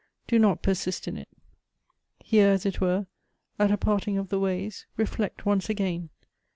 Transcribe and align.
Do 0.25 0.39
not 0.39 0.63
persist 0.63 1.07
in 1.07 1.15
it. 1.15 1.29
Here 2.21 2.47
as 2.49 2.65
it 2.65 2.81
were, 2.81 3.05
at 3.59 3.69
a 3.69 3.77
parting 3.77 4.17
of 4.17 4.29
the 4.29 4.39
ways, 4.39 4.87
reflect 4.97 5.45
once 5.45 5.69
again. 5.69 6.09